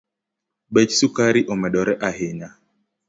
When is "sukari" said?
0.99-1.41